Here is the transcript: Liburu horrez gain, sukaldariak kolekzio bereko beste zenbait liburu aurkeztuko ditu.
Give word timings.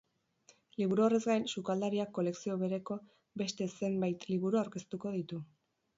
Liburu 0.81 1.03
horrez 1.07 1.19
gain, 1.25 1.45
sukaldariak 1.55 2.11
kolekzio 2.17 2.57
bereko 2.63 2.97
beste 3.45 3.69
zenbait 3.77 4.27
liburu 4.31 4.63
aurkeztuko 4.63 5.17
ditu. 5.21 5.41